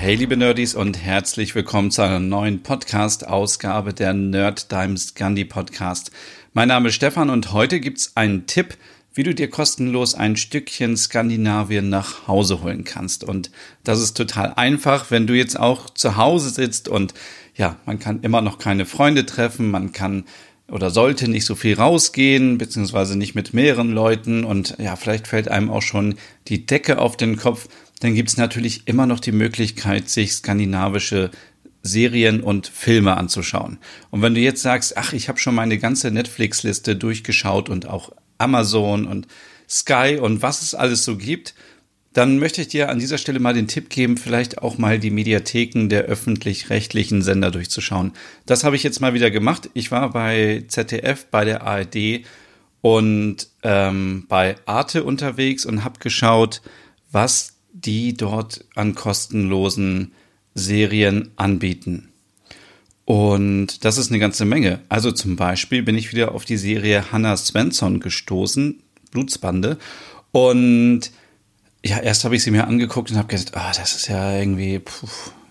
[0.00, 6.10] Hey liebe Nerdies und herzlich willkommen zu einer neuen Podcast-Ausgabe der Nerd Dimes Gandhi Podcast.
[6.54, 8.78] Mein Name ist Stefan und heute gibt's einen Tipp,
[9.12, 13.24] wie du dir kostenlos ein Stückchen Skandinavien nach Hause holen kannst.
[13.24, 13.50] Und
[13.84, 17.12] das ist total einfach, wenn du jetzt auch zu Hause sitzt und
[17.54, 20.24] ja, man kann immer noch keine Freunde treffen, man kann
[20.70, 25.48] oder sollte nicht so viel rausgehen, beziehungsweise nicht mit mehreren Leuten und ja, vielleicht fällt
[25.48, 26.16] einem auch schon
[26.48, 27.68] die Decke auf den Kopf
[28.00, 31.30] dann gibt es natürlich immer noch die Möglichkeit, sich skandinavische
[31.82, 33.78] Serien und Filme anzuschauen.
[34.10, 38.12] Und wenn du jetzt sagst, ach, ich habe schon meine ganze Netflix-Liste durchgeschaut und auch
[38.38, 39.28] Amazon und
[39.68, 41.54] Sky und was es alles so gibt,
[42.12, 45.10] dann möchte ich dir an dieser Stelle mal den Tipp geben, vielleicht auch mal die
[45.10, 48.12] Mediatheken der öffentlich-rechtlichen Sender durchzuschauen.
[48.46, 49.70] Das habe ich jetzt mal wieder gemacht.
[49.74, 52.24] Ich war bei ZDF, bei der ARD
[52.80, 56.62] und ähm, bei Arte unterwegs und habe geschaut,
[57.12, 60.12] was die dort an kostenlosen
[60.54, 62.08] Serien anbieten.
[63.04, 64.80] Und das ist eine ganze Menge.
[64.88, 69.78] Also zum Beispiel bin ich wieder auf die Serie Hannah Svensson gestoßen, Blutsbande.
[70.32, 71.10] Und
[71.84, 74.78] ja, erst habe ich sie mir angeguckt und habe gedacht, ah, das ist ja irgendwie
[74.80, 75.08] puh,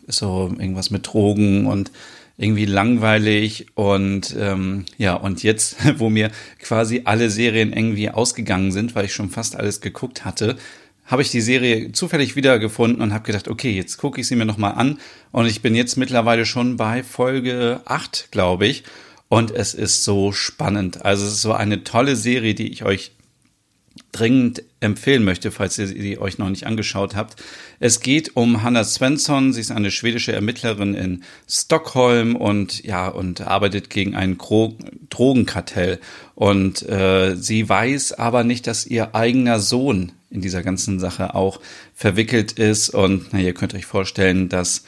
[0.07, 1.91] so irgendwas mit Drogen und
[2.37, 8.95] irgendwie langweilig und ähm, ja, und jetzt, wo mir quasi alle Serien irgendwie ausgegangen sind,
[8.95, 10.57] weil ich schon fast alles geguckt hatte,
[11.05, 14.45] habe ich die Serie zufällig wiedergefunden und habe gedacht, okay, jetzt gucke ich sie mir
[14.45, 14.99] nochmal an.
[15.31, 18.83] Und ich bin jetzt mittlerweile schon bei Folge 8, glaube ich.
[19.27, 21.03] Und es ist so spannend.
[21.03, 23.11] Also es ist so eine tolle Serie, die ich euch
[24.11, 27.41] dringend empfehlen möchte, falls ihr sie euch noch nicht angeschaut habt.
[27.79, 29.53] Es geht um Hannah Svensson.
[29.53, 34.77] Sie ist eine schwedische Ermittlerin in Stockholm und ja und arbeitet gegen ein Gro
[35.09, 35.99] Drogenkartell.
[36.35, 41.59] Und äh, sie weiß aber nicht, dass ihr eigener Sohn in dieser ganzen Sache auch
[41.93, 42.89] verwickelt ist.
[42.89, 44.83] Und na, ihr könnt euch vorstellen, dass,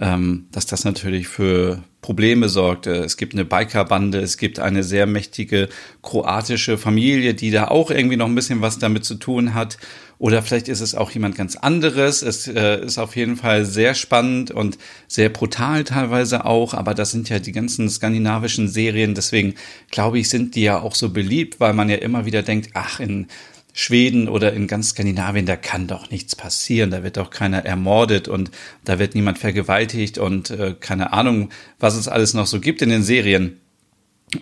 [0.00, 2.86] ähm, dass das natürlich für Probleme sorgt.
[2.86, 5.70] Es gibt eine Bikerbande, es gibt eine sehr mächtige
[6.02, 9.78] kroatische Familie, die da auch irgendwie noch ein bisschen was damit zu tun hat.
[10.18, 12.20] Oder vielleicht ist es auch jemand ganz anderes.
[12.20, 14.76] Es äh, ist auf jeden Fall sehr spannend und
[15.08, 16.74] sehr brutal teilweise auch.
[16.74, 19.14] Aber das sind ja die ganzen skandinavischen Serien.
[19.14, 19.54] Deswegen
[19.90, 23.00] glaube ich, sind die ja auch so beliebt, weil man ja immer wieder denkt, ach,
[23.00, 23.28] in
[23.76, 28.28] Schweden oder in ganz Skandinavien, da kann doch nichts passieren, da wird doch keiner ermordet
[28.28, 28.52] und
[28.84, 32.88] da wird niemand vergewaltigt und äh, keine Ahnung, was es alles noch so gibt in
[32.88, 33.58] den Serien.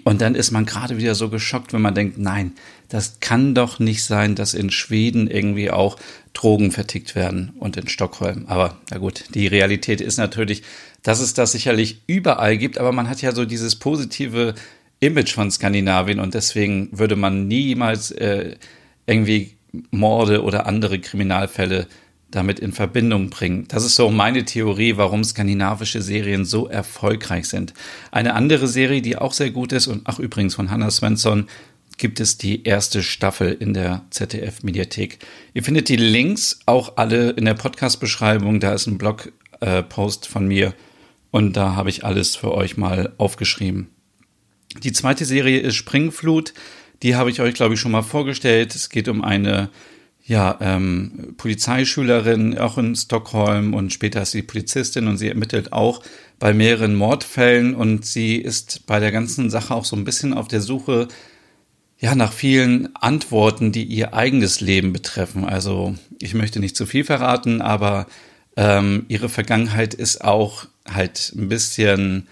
[0.05, 2.53] Und dann ist man gerade wieder so geschockt, wenn man denkt, nein,
[2.91, 5.97] das kann doch nicht sein, dass in Schweden irgendwie auch
[6.35, 8.45] Drogen vertickt werden und in Stockholm.
[8.49, 10.63] Aber na gut, die Realität ist natürlich,
[11.03, 14.55] dass es das sicherlich überall gibt, aber man hat ja so dieses positive
[15.01, 18.57] Image von Skandinavien und deswegen würde man niemals äh,
[19.07, 19.57] irgendwie
[19.91, 21.87] Morde oder andere Kriminalfälle
[22.31, 23.67] damit in Verbindung bringen.
[23.69, 27.75] Das ist so meine Theorie, warum skandinavische Serien so erfolgreich sind.
[28.11, 31.47] Eine andere Serie, die auch sehr gut ist und ach übrigens von Hannah Svensson,
[31.99, 35.19] gibt es die erste Staffel in der ZDF-Mediathek.
[35.55, 38.61] Ihr findet die Links auch alle in der Podcast-Beschreibung.
[38.61, 40.75] Da ist ein Blog-Post von mir
[41.31, 43.89] und da habe ich alles für euch mal aufgeschrieben.
[44.83, 46.55] Die zweite Serie ist Springflut.
[47.03, 48.75] Die habe ich euch, glaube ich, schon mal vorgestellt.
[48.75, 49.71] Es geht um eine
[50.25, 56.03] ja, ähm, Polizeischülerin, auch in Stockholm und später ist sie Polizistin und sie ermittelt auch
[56.39, 60.47] bei mehreren Mordfällen und sie ist bei der ganzen Sache auch so ein bisschen auf
[60.47, 61.09] der Suche
[61.99, 65.45] ja, nach vielen Antworten, die ihr eigenes Leben betreffen.
[65.45, 68.07] Also ich möchte nicht zu viel verraten, aber
[68.57, 72.29] ähm, ihre Vergangenheit ist auch halt ein bisschen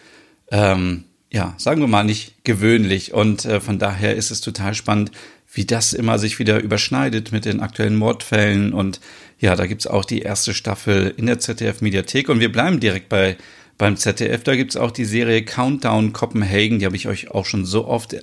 [0.51, 3.15] ähm, ja, sagen wir mal, nicht gewöhnlich.
[3.15, 5.13] Und äh, von daher ist es total spannend,
[5.53, 8.73] wie das immer sich wieder überschneidet mit den aktuellen Mordfällen.
[8.73, 9.01] Und
[9.39, 12.29] ja, da gibt's auch die erste Staffel in der ZDF-Mediathek.
[12.29, 13.37] Und wir bleiben direkt bei
[13.79, 14.45] beim ZDF.
[14.45, 16.79] Da gibt's auch die Serie Countdown Copenhagen.
[16.79, 18.15] Die habe ich euch auch schon so oft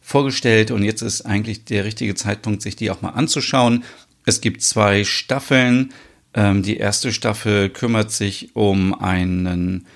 [0.00, 0.70] vorgestellt.
[0.70, 3.84] Und jetzt ist eigentlich der richtige Zeitpunkt, sich die auch mal anzuschauen.
[4.24, 5.92] Es gibt zwei Staffeln.
[6.34, 9.86] Ähm, die erste Staffel kümmert sich um einen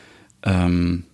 [0.44, 1.04] ähm,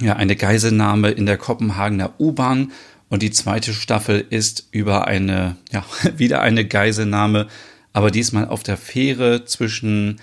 [0.00, 2.72] ja, eine Geiselnahme in der Kopenhagener U-Bahn
[3.08, 5.84] und die zweite Staffel ist über eine, ja,
[6.16, 7.46] wieder eine Geiselnahme,
[7.92, 10.20] aber diesmal auf der Fähre zwischen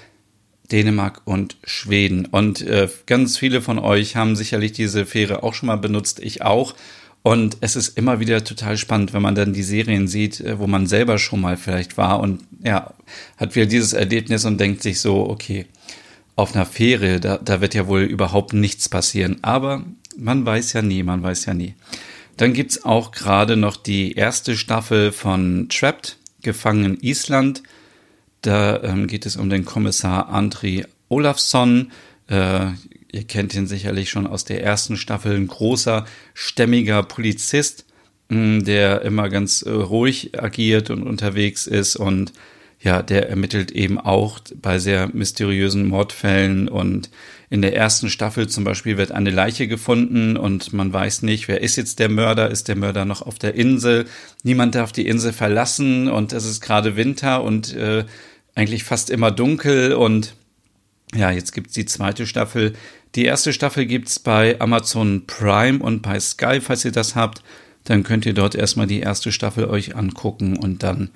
[0.71, 2.25] Dänemark und Schweden.
[2.25, 6.41] Und äh, ganz viele von euch haben sicherlich diese Fähre auch schon mal benutzt, ich
[6.41, 6.75] auch.
[7.21, 10.67] Und es ist immer wieder total spannend, wenn man dann die Serien sieht, äh, wo
[10.67, 12.93] man selber schon mal vielleicht war und ja,
[13.37, 15.65] hat wieder dieses Erlebnis und denkt sich so, okay,
[16.35, 19.37] auf einer Fähre, da, da wird ja wohl überhaupt nichts passieren.
[19.43, 19.83] Aber
[20.17, 21.75] man weiß ja nie, man weiß ja nie.
[22.37, 27.63] Dann gibt's auch gerade noch die erste Staffel von Trapped, Gefangen Island.
[28.41, 31.91] Da ähm, geht es um den Kommissar Andri Olafsson.
[32.27, 32.71] Äh,
[33.11, 35.35] ihr kennt ihn sicherlich schon aus der ersten Staffel.
[35.35, 37.85] Ein großer, stämmiger Polizist,
[38.29, 42.33] mh, hm, der immer ganz äh, ruhig agiert und unterwegs ist und
[42.83, 47.09] ja, der ermittelt eben auch bei sehr mysteriösen Mordfällen und
[47.49, 51.61] in der ersten Staffel zum Beispiel wird eine Leiche gefunden und man weiß nicht, wer
[51.61, 54.05] ist jetzt der Mörder, ist der Mörder noch auf der Insel,
[54.43, 58.03] niemand darf die Insel verlassen und es ist gerade Winter und äh,
[58.53, 60.35] eigentlich fast immer dunkel und
[61.15, 62.73] ja, jetzt gibt's die zweite Staffel.
[63.15, 67.43] Die erste Staffel gibt's bei Amazon Prime und bei Sky, falls ihr das habt.
[67.85, 71.11] Dann könnt ihr dort erstmal die erste Staffel euch angucken und dann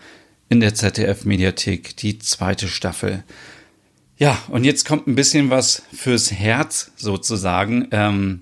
[0.49, 3.23] in der ZDF-Mediathek die zweite Staffel.
[4.17, 7.87] Ja, und jetzt kommt ein bisschen was fürs Herz sozusagen.
[7.91, 8.41] Ähm,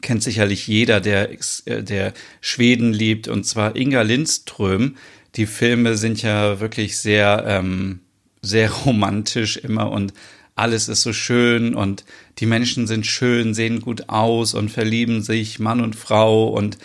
[0.00, 1.30] kennt sicherlich jeder, der,
[1.66, 4.96] äh, der Schweden liebt, und zwar Inga Lindström.
[5.36, 8.00] Die Filme sind ja wirklich sehr, ähm,
[8.42, 10.14] sehr romantisch immer und
[10.56, 12.04] alles ist so schön und
[12.38, 16.78] die Menschen sind schön, sehen gut aus und verlieben sich, Mann und Frau und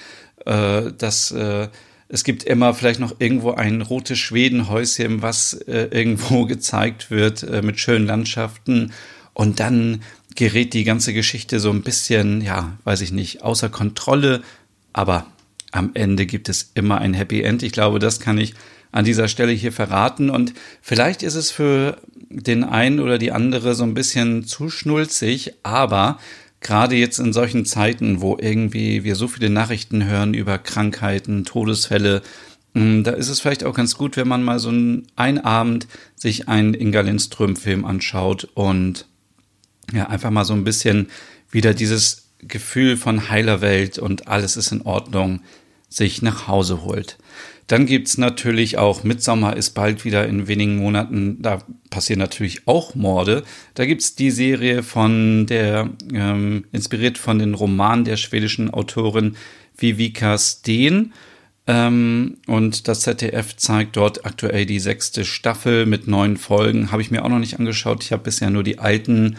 [0.45, 1.67] äh, das äh,
[2.07, 7.61] es gibt immer vielleicht noch irgendwo ein rotes Schwedenhäuschen, was äh, irgendwo gezeigt wird äh,
[7.61, 8.91] mit schönen Landschaften.
[9.33, 10.01] Und dann
[10.35, 14.43] gerät die ganze Geschichte so ein bisschen, ja, weiß ich nicht, außer Kontrolle.
[14.93, 15.25] Aber
[15.71, 17.63] am Ende gibt es immer ein Happy End.
[17.63, 18.53] Ich glaube, das kann ich
[18.91, 20.29] an dieser Stelle hier verraten.
[20.29, 21.97] Und vielleicht ist es für
[22.29, 26.19] den einen oder die andere so ein bisschen zu schnulzig, aber
[26.65, 32.23] gerade jetzt in solchen Zeiten, wo irgendwie wir so viele Nachrichten hören über Krankheiten, Todesfälle,
[32.73, 35.87] mm, da ist es vielleicht auch ganz gut, wenn man mal so einen, einen Abend
[36.15, 39.05] sich einen Inga Lindström-Film anschaut und
[39.93, 41.09] ja, einfach mal so ein bisschen
[41.51, 45.41] wieder dieses Gefühl von heiler Welt und alles ist in Ordnung
[45.87, 47.19] sich nach Hause holt.
[47.67, 51.41] Dann gibt's natürlich auch Midsommer ist bald wieder in wenigen Monaten.
[51.41, 53.43] Da passieren natürlich auch Morde.
[53.73, 59.35] Da gibt's die Serie von der, ähm, inspiriert von den Romanen der schwedischen Autorin
[59.75, 61.13] Vivika Steen.
[61.67, 66.91] Ähm, und das ZDF zeigt dort aktuell die sechste Staffel mit neun Folgen.
[66.91, 68.03] Habe ich mir auch noch nicht angeschaut.
[68.03, 69.37] Ich habe bisher nur die alten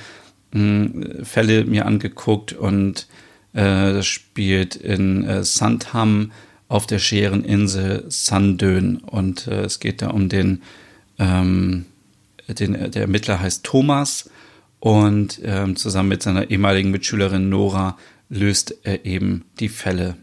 [0.53, 3.07] mh, hm, Fälle mir angeguckt und
[3.53, 6.33] äh, das spielt in äh, Sandham
[6.69, 8.97] auf der Schereninsel Sandön.
[8.99, 10.63] Und äh, es geht da um den,
[11.19, 11.87] ähm,
[12.49, 14.31] den, der Ermittler heißt Thomas
[14.81, 17.97] und ähm, zusammen mit seiner ehemaligen Mitschülerin Nora
[18.29, 20.17] löst er eben die Fälle.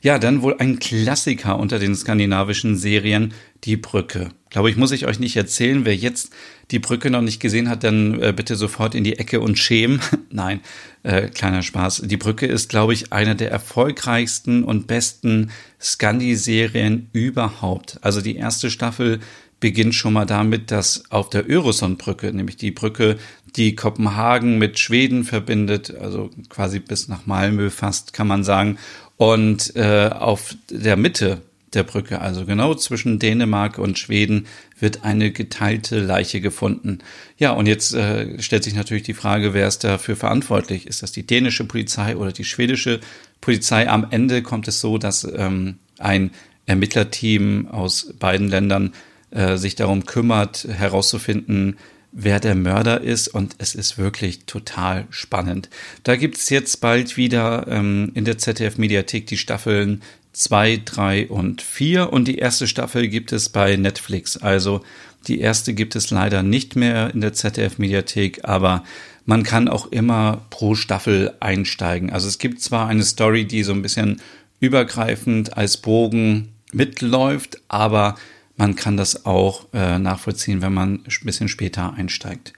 [0.00, 3.34] Ja, dann wohl ein Klassiker unter den skandinavischen Serien,
[3.64, 4.30] Die Brücke.
[4.50, 5.84] Glaube ich, muss ich euch nicht erzählen.
[5.84, 6.32] Wer jetzt
[6.70, 10.00] die Brücke noch nicht gesehen hat, dann äh, bitte sofort in die Ecke und schämen.
[10.30, 10.60] Nein,
[11.02, 12.02] äh, kleiner Spaß.
[12.06, 15.50] Die Brücke ist, glaube ich, eine der erfolgreichsten und besten
[15.80, 17.98] Scandi-Serien überhaupt.
[18.02, 19.20] Also die erste Staffel
[19.60, 23.18] beginnt schon mal damit, dass auf der Öresundbrücke, nämlich die Brücke,
[23.56, 28.78] die Kopenhagen mit Schweden verbindet, also quasi bis nach Malmö fast, kann man sagen,
[29.16, 31.42] und äh, auf der Mitte
[31.74, 34.46] der Brücke, also genau zwischen Dänemark und Schweden,
[34.78, 36.98] wird eine geteilte Leiche gefunden.
[37.36, 40.86] Ja, und jetzt äh, stellt sich natürlich die Frage, wer ist dafür verantwortlich?
[40.86, 43.00] Ist das die dänische Polizei oder die schwedische
[43.40, 43.88] Polizei?
[43.88, 46.30] Am Ende kommt es so, dass ähm, ein
[46.66, 48.92] Ermittlerteam aus beiden Ländern
[49.30, 51.76] äh, sich darum kümmert, herauszufinden,
[52.12, 55.68] wer der Mörder ist und es ist wirklich total spannend.
[56.02, 60.02] Da gibt's jetzt bald wieder ähm, in der ZDF-Mediathek die Staffeln
[60.38, 64.36] 2, 3 und 4 und die erste Staffel gibt es bei Netflix.
[64.36, 64.82] Also
[65.26, 68.84] die erste gibt es leider nicht mehr in der ZDF-Mediathek, aber
[69.26, 72.10] man kann auch immer pro Staffel einsteigen.
[72.10, 74.22] Also es gibt zwar eine Story, die so ein bisschen
[74.60, 78.14] übergreifend als Bogen mitläuft, aber
[78.56, 82.52] man kann das auch äh, nachvollziehen, wenn man ein bisschen später einsteigt.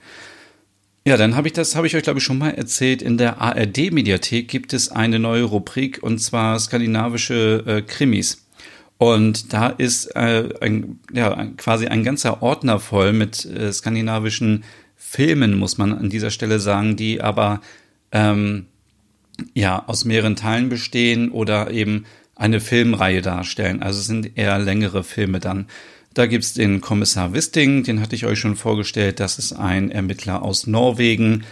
[1.06, 3.00] Ja, dann habe ich das, habe ich euch glaube ich schon mal erzählt.
[3.00, 8.46] In der ARD-Mediathek gibt es eine neue Rubrik und zwar skandinavische äh, Krimis.
[8.98, 14.64] Und da ist äh, ein, ja, quasi ein ganzer Ordner voll mit äh, skandinavischen
[14.94, 17.62] Filmen, muss man an dieser Stelle sagen, die aber
[18.12, 18.66] ähm,
[19.54, 22.04] ja aus mehreren Teilen bestehen oder eben
[22.40, 23.82] eine Filmreihe darstellen.
[23.82, 25.66] Also es sind eher längere Filme dann.
[26.14, 29.20] Da gibt's den Kommissar Wisting, den hatte ich euch schon vorgestellt.
[29.20, 31.44] Das ist ein Ermittler aus Norwegen.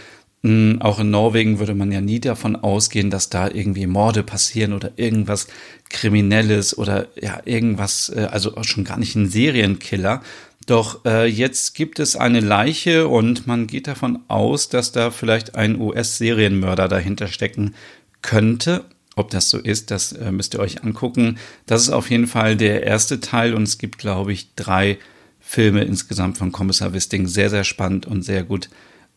[0.43, 4.73] Hm, auch in Norwegen würde man ja nie davon ausgehen, dass da irgendwie Morde passieren
[4.73, 5.47] oder irgendwas
[5.89, 10.21] Kriminelles oder ja, irgendwas, äh, also schon gar nicht ein Serienkiller.
[10.65, 15.55] Doch äh, jetzt gibt es eine Leiche und man geht davon aus, dass da vielleicht
[15.55, 17.75] ein US-Serienmörder dahinter stecken
[18.21, 18.85] könnte.
[19.19, 21.37] Ob das so ist, das äh, müsst ihr euch angucken.
[21.65, 24.97] Das ist auf jeden Fall der erste Teil und es gibt, glaube ich, drei
[25.41, 27.27] Filme insgesamt von Kommissar Wisting.
[27.27, 28.69] Sehr, sehr spannend und sehr gut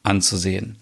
[0.03, 0.75] anzusehen.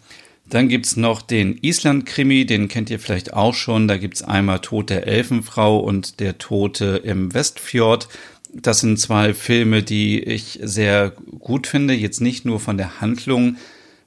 [0.49, 3.89] Dann gibt's noch den Island-Krimi, den kennt ihr vielleicht auch schon.
[3.89, 8.09] Da gibt's einmal Tod der Elfenfrau und der Tote im Westfjord.
[8.55, 11.93] Das sind zwei Filme, die ich sehr gut finde.
[11.93, 13.59] Jetzt nicht nur von der Handlung,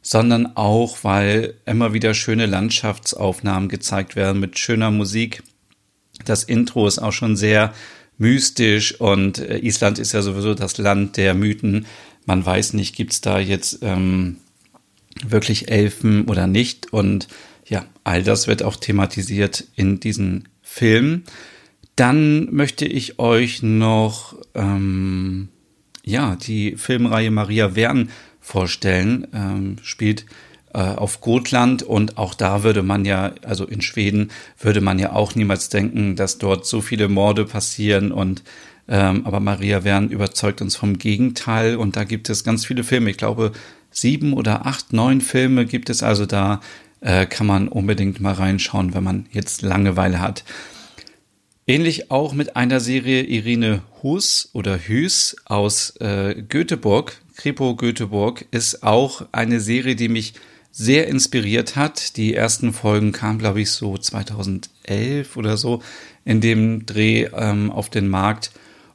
[0.04, 5.42] sondern auch, weil immer wieder schöne Landschaftsaufnahmen gezeigt werden mit schöner Musik.
[6.26, 7.74] Das Intro ist auch schon sehr
[8.18, 11.88] mystisch und äh, Island ist ja sowieso das Land der Mythen.
[12.26, 14.38] Man weiß nicht, gibt's da jetzt ähm,
[15.26, 16.92] wirklich Elfen oder nicht.
[16.92, 17.30] Und
[17.66, 21.24] ja, all das wird auch thematisiert in diesen Film.
[21.96, 25.48] Dann möchte ich euch noch ähm,
[26.04, 28.10] ja die Filmreihe Maria Wern
[28.44, 29.28] vorstellen.
[29.34, 30.26] Ähm, spielt
[30.74, 35.14] äh, auf Gotland und auch da würde man ja, also in Schweden, würde man ja
[35.14, 38.44] auch niemals denken, dass dort so viele Morde passieren und
[38.88, 43.10] ähm, aber Maria Wern überzeugt uns vom Gegenteil und da gibt es ganz viele Filme.
[43.10, 43.54] Ich glaube,
[43.92, 46.60] sieben oder acht, neun Filme gibt es also da.
[47.00, 50.44] Äh, kann man unbedingt mal reinschauen, wenn man jetzt Langeweile hat.
[51.66, 58.84] Ähnlich auch mit einer Serie Irene Hus oder Hüs aus äh, Göteborg, Kripo Göteborg, ist
[58.84, 60.34] auch eine Serie, die mich
[60.72, 62.18] sehr inspiriert hat.
[62.18, 65.82] Die ersten Folgen kamen, glaube ich, so 2011 oder so
[66.25, 68.52] in dem Dreh ähm, auf den Markt.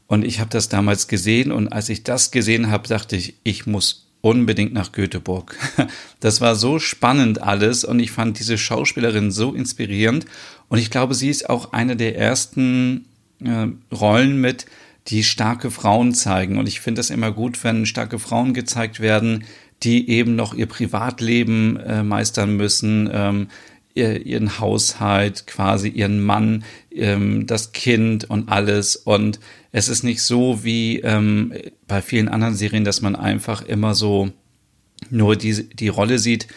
[0.06, 3.66] Und ich habe das damals gesehen und als ich das gesehen habe, dachte ich, ich
[3.66, 5.56] muss unbedingt nach Göteborg.
[6.20, 10.26] Das war so spannend alles und ich fand diese Schauspielerin so inspirierend
[10.68, 13.04] und ich glaube, sie ist auch eine der ersten
[13.40, 14.66] äh, Rollen mit,
[15.08, 16.58] die starke Frauen zeigen.
[16.58, 19.44] Und ich finde es immer gut, wenn starke Frauen gezeigt werden,
[19.82, 23.48] die eben noch ihr Privatleben äh, meistern müssen, ähm,
[23.94, 28.96] ihr, ihren Haushalt, quasi ihren Mann, ähm, das Kind und alles.
[28.96, 29.40] Und
[29.72, 31.52] es ist nicht so wie ähm,
[31.86, 34.30] bei vielen anderen Serien, dass man einfach immer so
[35.10, 36.48] nur die, die Rolle sieht,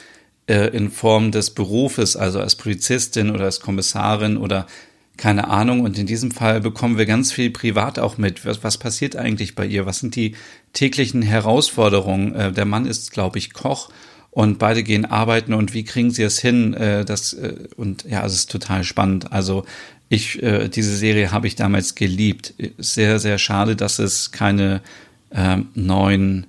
[0.47, 4.67] äh, in Form des Berufes, also als Polizistin oder als Kommissarin oder
[5.17, 5.81] keine Ahnung.
[5.81, 8.45] Und in diesem Fall bekommen wir ganz viel privat auch mit.
[8.45, 9.85] Was, was passiert eigentlich bei ihr?
[9.85, 10.35] Was sind die
[10.73, 12.35] täglichen Herausforderungen?
[12.35, 13.89] Äh, der Mann ist, glaube ich, Koch
[14.31, 16.73] und beide gehen arbeiten und wie kriegen sie es hin?
[16.73, 19.31] Äh, das, äh, und ja, es ist total spannend.
[19.31, 19.65] Also
[20.09, 22.53] ich, äh, diese Serie habe ich damals geliebt.
[22.77, 24.81] Sehr, sehr schade, dass es keine
[25.29, 26.47] äh, neuen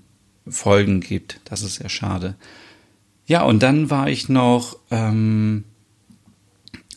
[0.48, 1.40] Folgen gibt.
[1.44, 2.36] Das ist sehr schade.
[3.26, 5.64] Ja, und dann war ich noch ähm,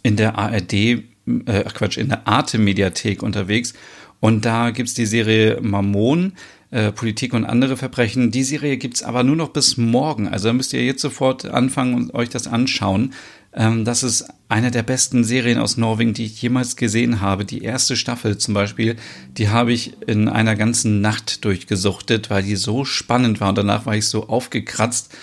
[0.02, 1.04] in der ARD,
[1.46, 3.74] äh, Quatsch, in der Arte-Mediathek unterwegs.
[4.20, 6.34] Und da gibt's die Serie Mammon,
[6.72, 8.32] äh, Politik und andere Verbrechen.
[8.32, 10.28] Die Serie gibt's aber nur noch bis morgen.
[10.28, 13.14] Also müsst ihr jetzt sofort anfangen und euch das anschauen.
[13.54, 17.46] Ähm, das ist eine der besten Serien aus Norwegen, die ich jemals gesehen habe.
[17.46, 18.96] Die erste Staffel zum Beispiel,
[19.38, 23.50] die habe ich in einer ganzen Nacht durchgesuchtet, weil die so spannend war.
[23.50, 25.14] Und danach war ich so aufgekratzt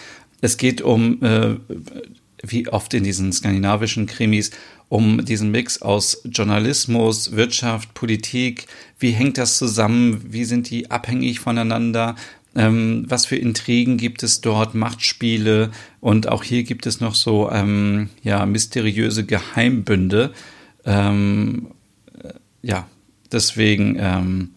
[0.42, 1.56] es geht um, äh,
[2.42, 4.50] wie oft in diesen skandinavischen Krimis,
[4.92, 8.66] um diesen Mix aus Journalismus, Wirtschaft, Politik.
[8.98, 10.22] Wie hängt das zusammen?
[10.28, 12.14] Wie sind die abhängig voneinander?
[12.54, 14.74] Ähm, was für Intrigen gibt es dort?
[14.74, 15.70] Machtspiele?
[16.02, 20.34] Und auch hier gibt es noch so ähm, ja mysteriöse Geheimbünde.
[20.84, 21.68] Ähm,
[22.22, 22.86] äh, ja,
[23.32, 24.50] deswegen ähm,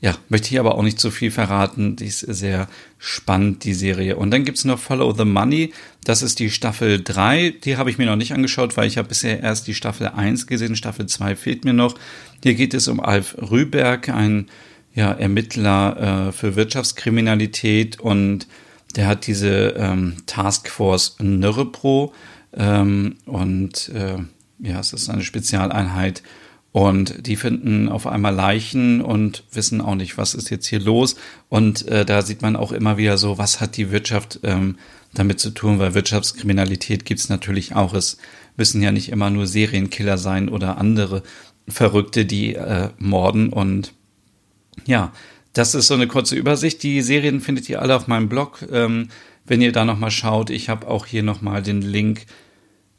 [0.00, 1.96] ja, möchte ich aber auch nicht zu viel verraten.
[1.96, 4.16] Die ist sehr spannend, die Serie.
[4.16, 5.72] Und dann gibt's noch Follow the Money.
[6.04, 7.54] Das ist die Staffel 3.
[7.64, 10.46] Die habe ich mir noch nicht angeschaut, weil ich habe bisher erst die Staffel 1
[10.46, 10.76] gesehen.
[10.76, 11.94] Staffel 2 fehlt mir noch.
[12.42, 14.48] Hier geht es um Alf Rüberg, ein
[14.94, 18.46] ja, Ermittler äh, für Wirtschaftskriminalität und
[18.96, 22.14] der hat diese ähm, Taskforce Nörrepro
[22.54, 24.16] ähm, und äh,
[24.58, 26.22] ja, es ist eine Spezialeinheit
[26.76, 31.16] und die finden auf einmal Leichen und wissen auch nicht, was ist jetzt hier los.
[31.48, 34.76] Und äh, da sieht man auch immer wieder so, was hat die Wirtschaft ähm,
[35.14, 37.94] damit zu tun, weil Wirtschaftskriminalität gibt's natürlich auch.
[37.94, 38.18] Es
[38.58, 41.22] müssen ja nicht immer nur Serienkiller sein oder andere
[41.66, 43.54] Verrückte, die äh, morden.
[43.54, 43.94] Und
[44.84, 45.14] ja,
[45.54, 46.82] das ist so eine kurze Übersicht.
[46.82, 48.62] Die Serien findet ihr alle auf meinem Blog.
[48.70, 49.08] Ähm,
[49.46, 52.26] wenn ihr da nochmal schaut, ich habe auch hier nochmal den Link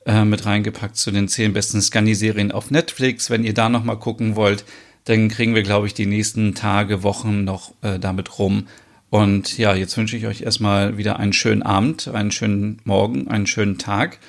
[0.07, 3.29] äh, mit reingepackt zu den zehn besten Scandi-Serien auf Netflix.
[3.29, 4.65] Wenn ihr da nochmal gucken wollt,
[5.03, 8.67] dann kriegen wir, glaube ich, die nächsten Tage, Wochen noch äh, damit rum.
[9.09, 13.47] Und ja, jetzt wünsche ich euch erstmal wieder einen schönen Abend, einen schönen Morgen, einen
[13.47, 14.19] schönen Tag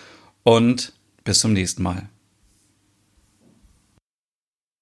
[0.43, 0.93] und
[1.25, 2.09] bis zum nächsten Mal.